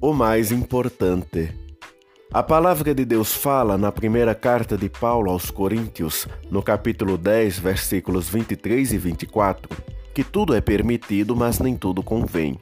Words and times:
o 0.00 0.12
mais 0.12 0.52
importante. 0.52 1.52
A 2.32 2.42
palavra 2.42 2.94
de 2.94 3.04
Deus 3.04 3.34
fala 3.34 3.76
na 3.76 3.90
primeira 3.90 4.34
carta 4.34 4.76
de 4.76 4.88
Paulo 4.88 5.30
aos 5.30 5.50
Coríntios, 5.50 6.28
no 6.50 6.62
capítulo 6.62 7.18
10, 7.18 7.58
versículos 7.58 8.28
23 8.28 8.92
e 8.92 8.98
24, 8.98 9.76
que 10.14 10.22
tudo 10.22 10.54
é 10.54 10.60
permitido, 10.60 11.34
mas 11.34 11.58
nem 11.58 11.76
tudo 11.76 12.02
convém. 12.02 12.58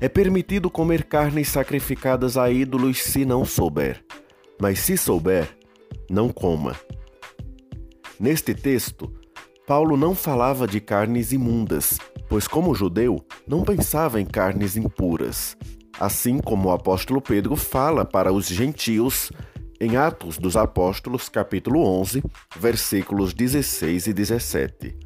É 0.00 0.08
permitido 0.08 0.70
comer 0.70 1.04
carnes 1.04 1.48
sacrificadas 1.48 2.38
a 2.38 2.50
ídolos 2.50 3.02
se 3.02 3.24
não 3.26 3.44
souber, 3.44 4.02
mas 4.60 4.78
se 4.78 4.96
souber, 4.96 5.48
não 6.08 6.30
coma. 6.30 6.74
Neste 8.18 8.54
texto, 8.54 9.12
Paulo 9.66 9.96
não 9.96 10.14
falava 10.14 10.66
de 10.66 10.80
carnes 10.80 11.32
imundas, 11.32 11.98
pois, 12.28 12.48
como 12.48 12.74
judeu, 12.74 13.22
não 13.46 13.62
pensava 13.62 14.20
em 14.20 14.24
carnes 14.24 14.76
impuras, 14.76 15.56
assim 15.98 16.38
como 16.38 16.68
o 16.68 16.72
apóstolo 16.72 17.20
Pedro 17.20 17.56
fala 17.56 18.04
para 18.04 18.32
os 18.32 18.46
gentios 18.46 19.30
em 19.80 19.96
Atos 19.96 20.38
dos 20.38 20.56
Apóstolos, 20.56 21.28
capítulo 21.28 21.80
11, 21.84 22.22
versículos 22.58 23.32
16 23.32 24.08
e 24.08 24.12
17. 24.12 24.96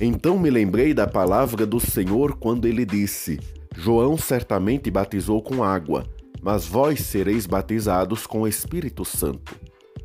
Então 0.00 0.38
me 0.38 0.48
lembrei 0.48 0.94
da 0.94 1.06
palavra 1.06 1.66
do 1.66 1.80
Senhor 1.80 2.36
quando 2.36 2.66
ele 2.66 2.84
disse: 2.84 3.40
João 3.76 4.16
certamente 4.16 4.90
batizou 4.90 5.42
com 5.42 5.64
água, 5.64 6.04
mas 6.40 6.66
vós 6.66 7.00
sereis 7.00 7.46
batizados 7.46 8.26
com 8.26 8.42
o 8.42 8.48
Espírito 8.48 9.04
Santo. 9.04 9.56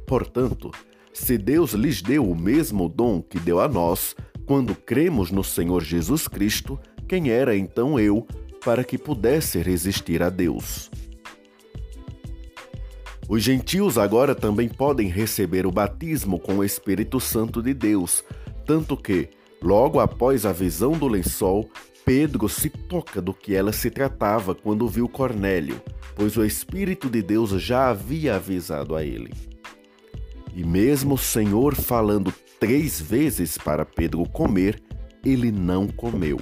Portanto, 0.07 0.71
se 1.13 1.37
Deus 1.37 1.73
lhes 1.73 2.01
deu 2.01 2.27
o 2.27 2.35
mesmo 2.35 2.89
dom 2.89 3.21
que 3.21 3.39
deu 3.39 3.59
a 3.59 3.67
nós, 3.67 4.15
quando 4.47 4.73
cremos 4.73 5.29
no 5.29 5.43
Senhor 5.43 5.83
Jesus 5.83 6.27
Cristo, 6.27 6.79
quem 7.07 7.29
era 7.29 7.55
então 7.55 7.99
eu 7.99 8.25
para 8.63 8.83
que 8.83 8.97
pudesse 8.97 9.61
resistir 9.61 10.21
a 10.23 10.29
Deus. 10.29 10.89
Os 13.27 13.41
gentios 13.41 13.97
agora 13.97 14.35
também 14.35 14.67
podem 14.67 15.07
receber 15.07 15.65
o 15.65 15.71
batismo 15.71 16.39
com 16.39 16.57
o 16.57 16.63
Espírito 16.63 17.19
Santo 17.19 17.61
de 17.61 17.73
Deus, 17.73 18.23
tanto 18.65 18.97
que, 18.97 19.29
logo 19.61 19.99
após 19.99 20.45
a 20.45 20.51
visão 20.51 20.91
do 20.91 21.07
lençol, 21.07 21.69
Pedro 22.05 22.49
se 22.49 22.69
toca 22.69 23.21
do 23.21 23.33
que 23.33 23.55
ela 23.55 23.71
se 23.71 23.89
tratava 23.89 24.53
quando 24.53 24.87
viu 24.87 25.07
Cornélio, 25.07 25.81
pois 26.15 26.35
o 26.35 26.43
Espírito 26.43 27.09
de 27.09 27.21
Deus 27.21 27.51
já 27.51 27.89
havia 27.89 28.35
avisado 28.35 28.95
a 28.95 29.03
ele. 29.03 29.33
E 30.53 30.63
mesmo 30.63 31.15
o 31.15 31.17
Senhor 31.17 31.75
falando 31.75 32.33
três 32.59 33.01
vezes 33.01 33.57
para 33.57 33.85
Pedro 33.85 34.23
comer, 34.29 34.81
ele 35.25 35.51
não 35.51 35.87
comeu. 35.87 36.39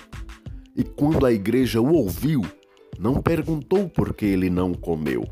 E 0.82 0.84
quando 0.84 1.28
a 1.28 1.32
igreja 1.32 1.80
o 1.80 1.94
ouviu, 1.94 2.42
não 2.98 3.22
perguntou 3.22 3.88
por 3.88 4.16
que 4.16 4.26
ele 4.26 4.50
não 4.50 4.74
comeu, 4.74 5.24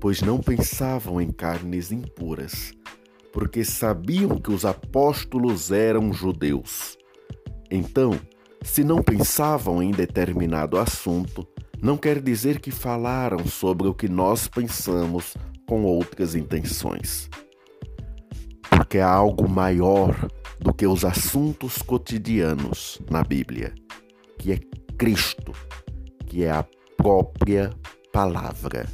pois 0.00 0.22
não 0.22 0.40
pensavam 0.40 1.20
em 1.20 1.30
carnes 1.30 1.92
impuras, 1.92 2.72
porque 3.32 3.62
sabiam 3.62 4.40
que 4.40 4.50
os 4.50 4.64
apóstolos 4.64 5.70
eram 5.70 6.12
judeus. 6.12 6.98
Então, 7.70 8.18
se 8.60 8.82
não 8.82 9.04
pensavam 9.04 9.80
em 9.80 9.92
determinado 9.92 10.78
assunto, 10.78 11.46
não 11.80 11.96
quer 11.96 12.20
dizer 12.20 12.58
que 12.58 12.72
falaram 12.72 13.46
sobre 13.46 13.86
o 13.86 13.94
que 13.94 14.08
nós 14.08 14.48
pensamos 14.48 15.36
com 15.64 15.84
outras 15.84 16.34
intenções. 16.34 17.30
Porque 18.68 18.98
há 18.98 19.12
algo 19.12 19.48
maior 19.48 20.28
do 20.58 20.74
que 20.74 20.88
os 20.88 21.04
assuntos 21.04 21.78
cotidianos 21.78 23.00
na 23.08 23.22
Bíblia 23.22 23.72
que 24.38 24.52
é 24.52 24.58
Cristo, 24.96 25.52
que 26.26 26.44
é 26.44 26.50
a 26.50 26.64
própria 26.96 27.70
palavra. 28.12 28.86